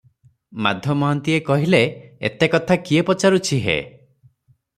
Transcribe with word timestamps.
ମାଧ 0.67 0.95
ମହାନ୍ତିଏ 1.01 1.37
କହିଲେ, 1.49 1.81
ଏତେ 2.31 2.49
କଥା 2.55 2.79
କିଏ 2.89 3.05
ପଚାରୁଛି 3.11 3.61
ହେ? 3.69 3.79